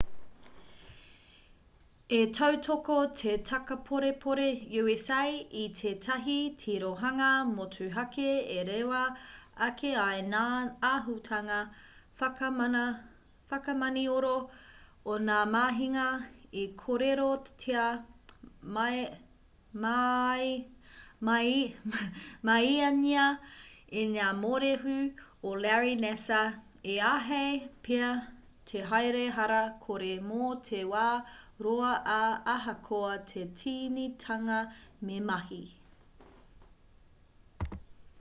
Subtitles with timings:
[2.11, 4.47] ka tautoko te takaporepore
[4.81, 5.19] usa
[5.63, 8.25] i tētahi tirohanga motuhake
[8.55, 9.01] e rewa
[9.67, 10.45] ake ai ngā
[10.91, 11.59] āhutanga
[12.21, 14.33] whakamanioro
[15.13, 16.07] o ngā mahinga
[16.63, 17.85] i kōrerotia
[22.49, 23.29] māiangia
[24.03, 24.99] e ngā mōrehu
[25.51, 26.47] o larry nassar
[26.95, 27.53] i āhei
[27.87, 28.11] pea
[28.71, 31.05] te haere hara kore mō te wā
[31.65, 32.21] roa ā
[32.53, 34.59] ahakoa te tīnitanga
[35.09, 35.63] me mahi